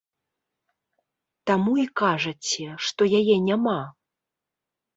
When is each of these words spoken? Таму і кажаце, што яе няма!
Таму 1.51 1.71
і 1.85 1.85
кажаце, 2.03 2.67
што 2.89 3.01
яе 3.21 3.35
няма! 3.47 3.79